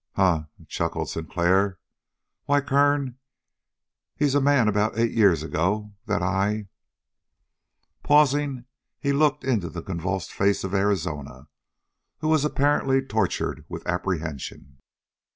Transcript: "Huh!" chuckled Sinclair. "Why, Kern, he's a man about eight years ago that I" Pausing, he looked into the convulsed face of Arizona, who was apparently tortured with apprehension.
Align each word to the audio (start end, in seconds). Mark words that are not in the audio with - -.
"Huh!" 0.15 0.45
chuckled 0.67 1.09
Sinclair. 1.11 1.77
"Why, 2.45 2.59
Kern, 2.59 3.19
he's 4.15 4.33
a 4.33 4.41
man 4.41 4.67
about 4.67 4.97
eight 4.97 5.11
years 5.11 5.43
ago 5.43 5.93
that 6.07 6.23
I" 6.23 6.69
Pausing, 8.03 8.65
he 8.99 9.13
looked 9.13 9.43
into 9.43 9.69
the 9.69 9.83
convulsed 9.83 10.33
face 10.33 10.63
of 10.63 10.73
Arizona, 10.73 11.49
who 12.17 12.29
was 12.29 12.43
apparently 12.43 13.03
tortured 13.05 13.63
with 13.69 13.85
apprehension. 13.85 14.79